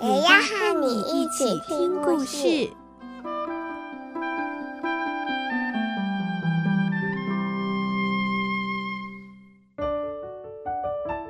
[0.00, 2.70] 也要和你一起听故事。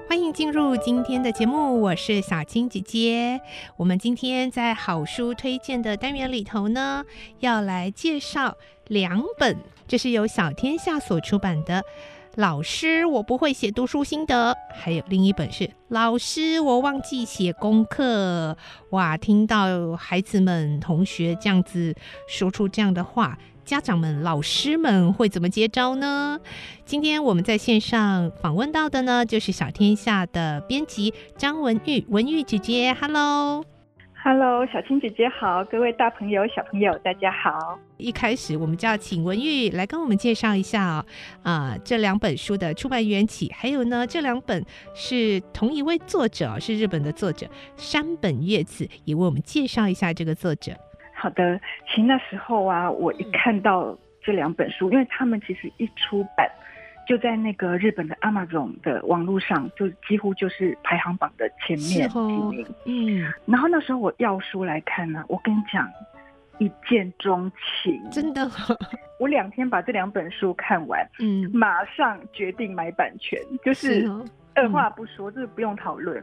[0.07, 3.41] 欢迎进入今天的节目，我是小青姐姐。
[3.79, 7.07] 我们今天在好书推荐的单元里头呢，
[7.41, 11.83] 要来介绍两本，这是由小天下所出版的。
[12.39, 14.57] 老师，我不会写读书心得。
[14.73, 18.57] 还有另一本是老师，我忘记写功课。
[18.91, 21.93] 哇，听到孩子们、同学这样子
[22.29, 26.39] 说出这样的话，家长们、老师们会怎么接招呢？
[26.85, 33.65] 今天我们在线上访问到的呢，就是小天下的编辑张文玉，文玉姐姐，Hello。
[34.31, 37.79] Hello，小青姐姐好，各位大朋友、小朋友，大家好。
[37.97, 41.07] 一开始我们就要请文玉来跟我们介绍一下啊、哦
[41.45, 44.63] 呃，这两本书的出版缘起，还有呢，这两本
[44.95, 50.73] 是同一位作者，是日本的作者山本月子，也为我们介绍一下这个作者。
[51.15, 56.47] 好的，其实那时候啊，我一看到这两本书，嗯、因为他们其实一出版。
[57.09, 62.67] 就在那个日本的 Amazon 的网络上，就几乎就是排行榜的前面几名。
[62.85, 65.89] 嗯，然后那时候我要书来看呢，我跟你讲，
[66.59, 67.51] 一见钟
[67.83, 68.47] 情，真的。
[69.19, 74.07] 我两天把这两本书看完，嗯，马上决定买版权，就是
[74.55, 76.23] 二话不说，就是不用讨论，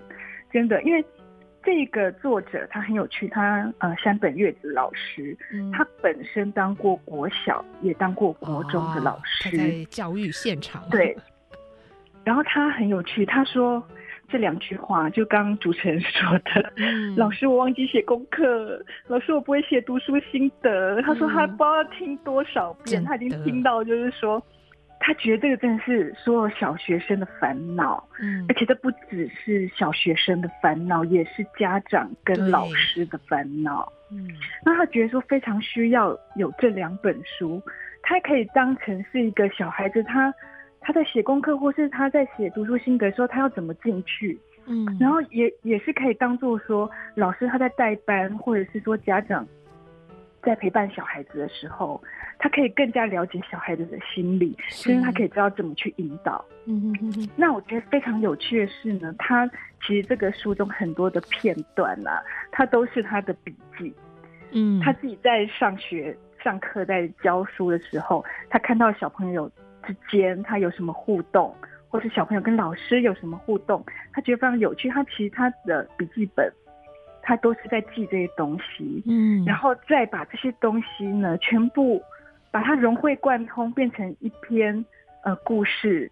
[0.54, 1.04] 真的，因为。
[1.66, 10.88] 这个作者他很有趣，他呃山本月子老师，嗯、他本身当过国小，也当过国中的老师，在教育现场。
[10.92, 11.18] 对，
[12.24, 13.84] 然后他很有趣，他说
[14.30, 21.02] 这两句话，就刚刚主持人说的，嗯、老师我忘记写功课，老师我不会写读书心得。
[21.02, 24.42] 嗯、他说他不知道听多少遍，的他已经听到就是说。
[25.00, 34.28] 他觉得这个真的是所有小学生的烦恼，嗯，而且这不只是小学生的烦恼，也是家长跟老师的烦恼，嗯。
[34.64, 37.62] 那他觉得说非常需要有这两本书，
[38.02, 40.34] 他可以当成是一个小孩子，他
[40.80, 49.46] 他在写功课或是他在写读书心得的时候，他要怎么进去，嗯，然后也也是可以当做说老师他在带班，或者是说家长
[50.46, 52.02] 在陪伴小孩子的时候。
[52.38, 56.44] 他可以更加了解小孩子的心理，甚至他可以知道怎么去引导。
[56.66, 57.30] 嗯嗯嗯。
[57.38, 59.50] 那我觉得非常有趣的是呢，他
[59.82, 63.92] 其实这个书中很多的片段啊，他都是他的笔记。
[64.52, 69.50] 嗯，他自己在上学、上课、在教书的时候，他看到小朋友
[69.88, 71.56] 之间他有什么互动，
[71.88, 74.90] 或是小朋友跟老师有什么互动，他觉得非常有趣。
[74.90, 76.52] 他其实他的笔记本。
[77.26, 82.00] 他都是在记这些东西，嗯，然后再把这些东西呢，全部
[82.52, 84.86] 把它融会贯通，变成一篇
[85.24, 86.10] 呃故事。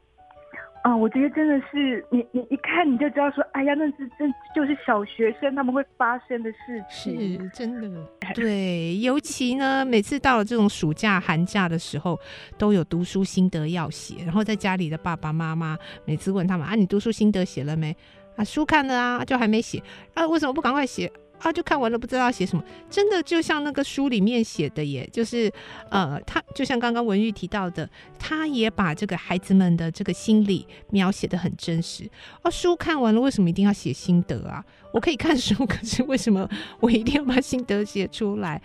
[0.81, 8.05] 啊、呃，我觉得真的是你你一看你就知道说，哎呀，那是真就是小学生他们会发生的事情，是真的。
[8.35, 12.19] 对，尤其呢，每次到了这种暑假寒假的时候，
[12.57, 17.95] 都有读书心得要写，然后在家里的爸爸妈妈每次问他们啊，你读书心得写了没？
[18.35, 19.81] 啊，书看了啊，就还没写
[20.13, 20.27] 啊？
[20.27, 21.51] 为什么不赶快写啊？
[21.51, 22.63] 就看完了，不知道写什么。
[22.89, 25.51] 真的就像那个书里面写的耶，就是
[25.89, 32.09] 呃，他就像刚刚文玉提到的，他也把这个孩子们的这个心理描写得很真实。
[32.41, 34.63] 啊，书看完了，为什么一定要写心得啊？
[34.93, 36.47] 我可以看书， 可是为什么
[36.79, 38.61] 我一定要把心得写出来？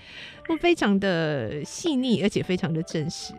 [0.46, 3.34] 都非常的细腻，而且非常的真实。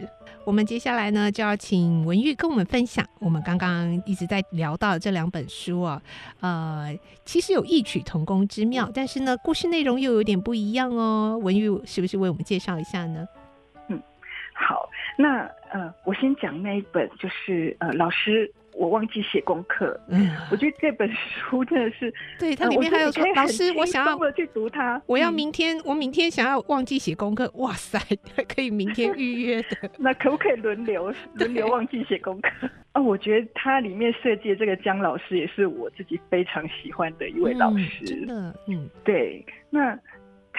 [0.46, 6.02] 我们接下来呢，就要请文玉跟我们分享我们刚刚一直在聊到这两本书啊，
[6.40, 11.40] 呃，其实有异曲同工之妙，但是呢，故事内容又有点不一样哦。
[11.42, 13.28] 文玉是不是为我们介绍一下呢？
[13.90, 14.02] 嗯，
[14.54, 18.52] 好，那呃，我先讲那一本，就是呃，老师。
[18.80, 28.00] 我忘记写功课，嗯，我觉得这本书真的是，对，它里面还有说，老师，我想要去读它，我要明天，我明天想要忘记写功课， 哇塞，
[28.48, 32.50] 可以明天预约的， 那可不可以轮流轮流忘记写功课？
[32.94, 40.00] 哦，我觉得它里面设计的这个姜老师也是我自己非常喜欢的一位老师，真的，嗯，对，那。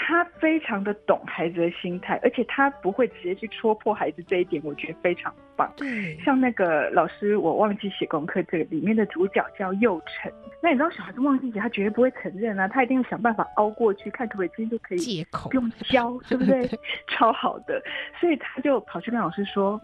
[0.03, 5.71] 他非常的懂孩子的心态，而且他不会直接去戳破孩子这一点，我觉得非常棒。
[5.77, 10.33] 对，像那个老师，我忘记写功课，这个里面的主角叫佑成。
[10.63, 16.67] 那你知道小孩子忘记写，他绝对不会承认啊，他一定要想办法凹过去，看可不可以今天就可以借口，不用教，对不 对？
[17.07, 17.81] 超好的，
[18.19, 19.79] 所以他就跑去跟老师说：“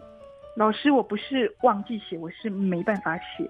[0.56, 3.48] 老师，我不是忘记写，我是没办法写。”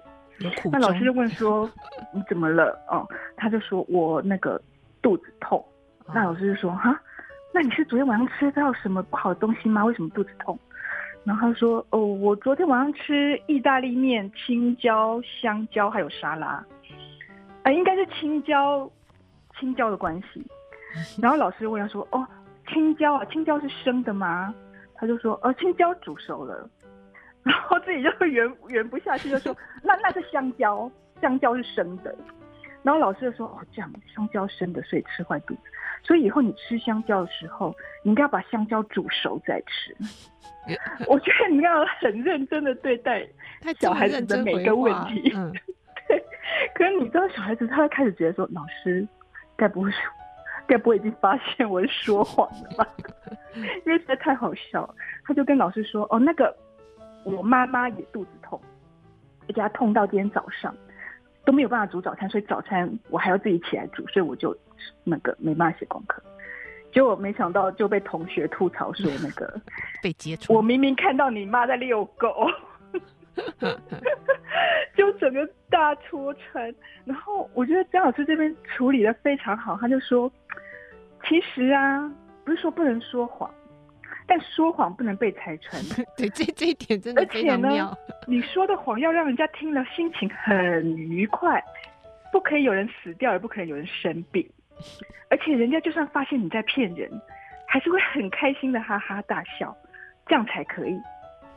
[0.69, 1.67] 那老师就问说
[2.13, 4.61] ：“你怎么了？”哦，他就说我那个
[5.01, 5.65] 肚子痛。
[6.13, 6.99] 那老师就说：“哈，
[7.53, 9.83] 那你是昨天晚上吃到什么不好的东西吗？
[9.83, 10.57] 为什么肚子痛？”
[11.25, 16.65] 然后他说：“哦，我昨天晚上吃意大利面、青椒、香蕉还有沙拉，啊、
[17.63, 18.89] 呃，应该是青椒，
[19.59, 20.41] 青椒的关系。
[21.21, 22.25] ”然后老师问他说：“哦，
[22.69, 24.53] 青椒啊，青椒是生的吗？”
[24.95, 26.69] 他就说：“哦，青椒煮熟了。”
[27.43, 30.89] 然后自己就 圆圆不下去，就说：“那那是香蕉，
[31.21, 32.15] 香蕉是生的。”
[32.87, 35.59] 然后老师就说：“哦，这样香蕉生的，所以吃坏肚子。”
[36.01, 39.93] 所以以后你吃香蕉的时候，你应该要把香蕉煮熟再吃。
[41.05, 43.27] 我觉得你要很认真的对待
[43.77, 45.29] 小孩子的每个问题。
[45.35, 45.51] 嗯、
[46.07, 46.23] 对，
[46.75, 49.05] 可是你知道小孩子他会开始觉得说，老师
[49.57, 49.97] 该不会是，
[50.65, 52.87] 该不会已经发现我是说谎了吧？
[53.85, 54.95] 因为实在太好笑了，
[55.25, 56.55] 他就跟老师说：“哦，那个
[57.25, 58.57] 我妈妈也肚子痛，
[59.41, 60.73] 而且她痛到今天早上。”
[61.47, 64.53] 都没有办法煮早餐，所以早餐我还要自己起来煮，所以我就
[65.05, 66.21] 那个没办法写功课。
[66.91, 69.61] 结果没想到就被同学吐槽说那个
[70.03, 70.53] 被揭穿。
[70.53, 72.51] 我明明看到你妈在遛狗，
[74.93, 76.75] 就整个大戳穿。
[77.05, 80.29] 然后我觉得张老师这边处理的非常好，他就说，
[81.29, 82.11] 其实啊，
[82.43, 83.49] 不是说不能说谎。
[84.27, 85.81] 但说谎不能被拆穿，
[86.17, 87.69] 对，这这一点真的非常妙。
[87.69, 87.97] 而且呢，
[88.27, 91.63] 你说的谎要让人家听了心情很愉快，
[92.31, 94.45] 不可以有人死掉，也不可以有人生病，
[95.29, 97.09] 而且人家就算发现你在骗人，
[97.65, 99.75] 还是会很开心的哈哈大笑，
[100.27, 100.99] 这样才可以。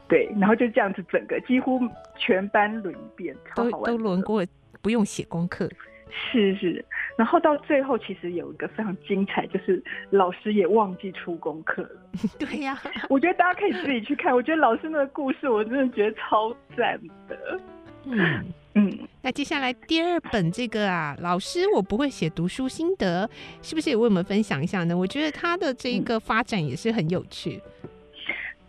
[0.08, 1.80] 对，然后就这样子，整个几乎
[2.16, 4.46] 全班轮一遍，超好玩，都都轮过，
[4.80, 5.68] 不用写功课。
[6.10, 6.84] 是是，
[7.16, 11.90] 然后到最后其实有一个非常精彩，就是老师也忘记出功课了。
[12.38, 14.34] 对呀、啊，我觉得大家可以自己去看。
[14.34, 17.60] 我觉得老师那个故事，我真的觉得超赞的。
[18.04, 23.28] 嗯 嗯，那接下来第二本这个啊，老师我不会写读书心得，
[23.62, 24.96] 是不是也为我们分享一下呢？
[24.96, 27.60] 我觉得他的这一个发展也是很有趣。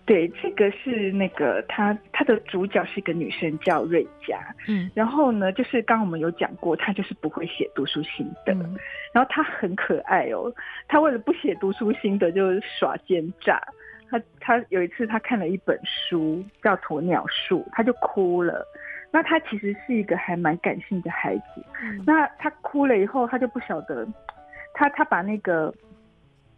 [0.04, 8.76] 对，这个是那个他他的主角是一个女生叫瑞佳，嗯，然后呢，就是刚刚我们有讲过，她就是不会写读书心得，嗯、
[9.14, 10.52] 然后她很可爱哦，
[10.88, 13.62] 她为了不写读书心得就耍奸诈，
[14.10, 18.66] 她她有一次她看了一本书叫《鸵鸟树》，她就哭了，
[19.12, 24.06] 那她其实是一个还蛮感性的孩子，嗯、那她哭了以后，她就不晓得，
[24.74, 25.74] 她她把那个。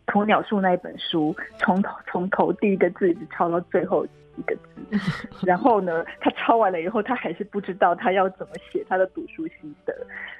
[0.07, 4.05] 鸵鸟树那一本书，从头从头第一个字一直抄到最后
[4.37, 4.99] 一个字，
[5.45, 9.95] 然后呢，他抄完了以后，他还是不知道他要怎么写他的读书心得。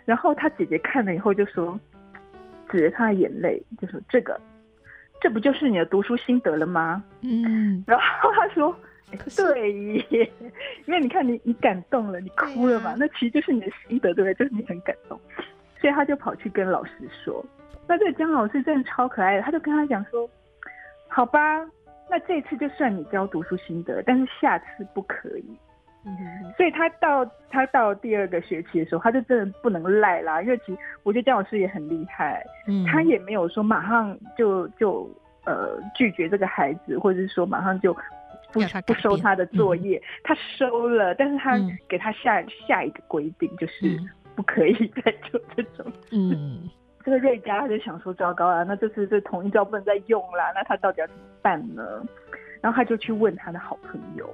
[0.06, 1.80] 然后他姐姐看了以后就说，
[2.69, 4.39] 指着他的眼泪就说：“这个，
[5.21, 8.75] 这不就是你的读书心得了吗？”嗯，然后他说
[9.38, 9.71] ：“对
[10.09, 10.31] 耶，
[10.86, 14.33] 因为你看你你感动了，你哭了嘛，那其实就是你的心得，对不对？
[14.33, 15.18] 就是你很感动，
[15.80, 16.92] 所以他就跑去跟老师
[17.24, 17.44] 说。”
[17.88, 20.30] 那这个姜老师真的超可爱的，他就跟他讲说
[21.08, 21.60] ：“好吧，
[22.10, 25.58] 那这次就算你教读书心得，但是下次不可以。”
[26.06, 35.09] 嗯，所以他到他到第二个学期的时候，他就真的不能赖啦，因为其实我觉得姜老师也很厉害，嗯，他也没有说马上就就
[35.45, 37.94] 呃拒绝这个孩子，或者是说马上就
[38.52, 41.57] 不不收他的作业，嗯、他收了，但是他
[41.88, 43.97] 给他下、嗯、下一个规定，就是
[44.36, 44.74] 不可以
[45.06, 46.09] 再做这种事。
[46.12, 46.69] 嗯。
[47.04, 52.02] 这个瑞佳他就想说，糟糕了，那这次这统一教不能再用啦，那他到底要怎么办呢？
[52.62, 54.33] 然后他就去问他的好朋友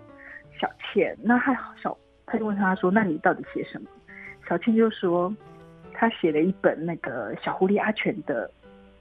[0.59, 3.87] 小倩，那他小他就问他说，那你到底写什么？
[4.47, 5.33] 小倩就说，
[5.93, 8.49] 他写了一本那个小狐狸阿全的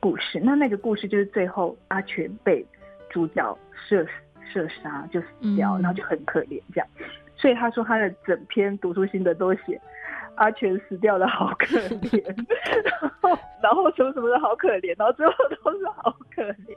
[0.00, 2.64] 故事，那那个故事就是最后阿全被
[3.10, 4.06] 主角射
[4.50, 6.88] 射杀就死掉，然后就很可怜这样，
[7.36, 9.78] 所以他说他的整篇读书心得都写。
[10.36, 11.66] 阿全死掉了好可
[11.98, 12.22] 怜，
[12.84, 13.36] 然后
[13.68, 16.74] 然后什么什么的好可怜，然后最后都是好可怜。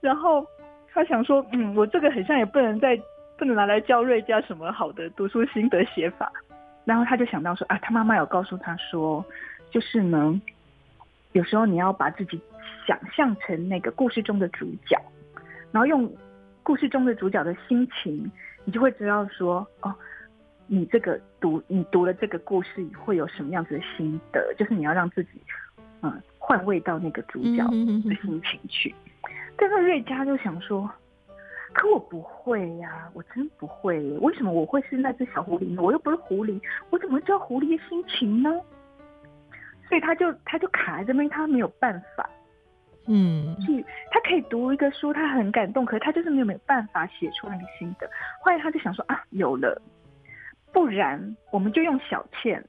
[0.00, 0.44] 然后
[0.92, 3.00] 他想说，嗯，我这个很像也不能再
[3.38, 6.32] 不能拿来教瑞佳什么好的读书心得写法。
[6.84, 9.24] 然后他就想到说，啊，他妈妈有告诉他说，
[9.70, 10.42] 就是呢，
[11.30, 12.40] 有时候你要把自己
[12.88, 15.00] 想象成那个故事中的主角，
[15.70, 16.12] 然后用
[16.64, 18.28] 故事中的主角的心情，
[18.64, 19.94] 你就会知道说，哦。
[20.68, 24.54] 你这个读你读了这个故事会有什么样子的心得？
[24.56, 25.30] 就是你要让自己，
[26.00, 28.92] 嗯，换位到那个主角的心情去。
[29.56, 30.90] 但是瑞佳就想说，
[31.72, 34.00] 可我不会呀，我真不会。
[34.18, 35.80] 为什么我会是那只小狐狸呢？
[35.80, 38.50] 我又不是狐狸，我怎么知道狐狸的心情呢？
[39.88, 42.28] 所以他就他就卡在这边，他没有办法。
[43.06, 48.10] 嗯，去他可以读一个书，他很感动，可是他就是没有没有办法写出那个心得。
[48.42, 49.80] 后来他就想说啊，有了，
[50.72, 52.64] 不然我们就用小倩，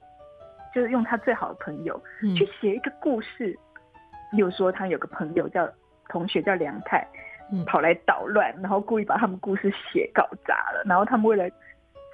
[0.74, 3.56] 就是用他最好的朋友、嗯、去写一个故事。
[4.32, 5.68] 比如说他有个朋友叫
[6.08, 7.06] 同学叫梁太，
[7.52, 10.82] 嗯、跑来捣乱，然后故意把他们故事写搞砸了。
[10.84, 11.48] 然后他们为了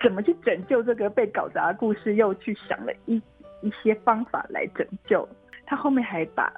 [0.02, 3.16] 怎么去拯救这个被搞砸的故事，又去想了一
[3.62, 5.26] 一些方法来拯救。
[5.64, 6.52] 他后面还把。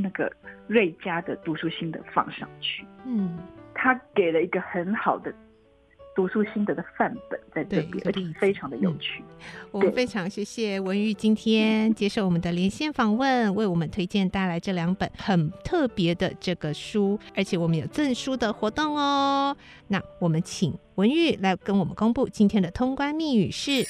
[0.00, 0.30] 那个
[0.68, 3.36] 瑞嘉的读书心得放上去，嗯，
[3.74, 5.34] 他给了一个很好的
[6.18, 9.22] 读书心得的范本在这边，而且非常的有趣。
[9.22, 19.56] 嗯、我们非常谢谢文玉今天接受我们的连线访问，为我们推荐带来这两本很特别的这个书，而且我们有赠书的活动哦。
[19.86, 23.86] 那我们请文玉来跟我们公布今天的通关密语是：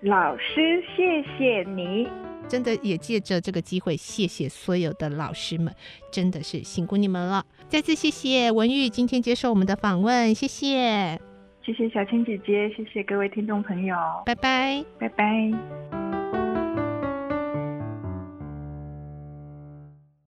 [0.00, 2.08] 老师，谢谢你。
[2.48, 5.72] 真的也借着这个机会，谢谢所有的老师们，
[6.12, 7.44] 真的是辛苦你们了。
[7.68, 11.20] 再次谢谢文玉今天接受我们的访问，谢谢，
[11.66, 16.05] 谢谢小青姐姐，谢谢各位听众朋友，拜拜，拜拜。